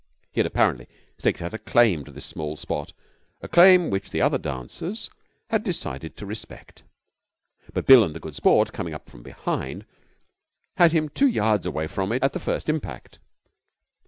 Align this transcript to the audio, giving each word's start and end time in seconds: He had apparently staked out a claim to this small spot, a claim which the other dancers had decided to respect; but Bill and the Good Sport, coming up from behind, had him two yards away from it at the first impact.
He 0.31 0.39
had 0.39 0.47
apparently 0.47 0.87
staked 1.19 1.43
out 1.43 1.53
a 1.53 1.59
claim 1.59 2.03
to 2.05 2.11
this 2.11 2.25
small 2.25 2.57
spot, 2.57 2.91
a 3.41 3.47
claim 3.47 3.91
which 3.91 4.09
the 4.09 4.19
other 4.19 4.39
dancers 4.39 5.11
had 5.51 5.63
decided 5.63 6.17
to 6.17 6.25
respect; 6.25 6.81
but 7.71 7.85
Bill 7.85 8.03
and 8.03 8.15
the 8.15 8.19
Good 8.19 8.35
Sport, 8.35 8.73
coming 8.73 8.95
up 8.95 9.11
from 9.11 9.21
behind, 9.21 9.85
had 10.77 10.91
him 10.91 11.07
two 11.07 11.27
yards 11.27 11.67
away 11.67 11.85
from 11.85 12.11
it 12.13 12.23
at 12.23 12.33
the 12.33 12.39
first 12.39 12.67
impact. 12.67 13.19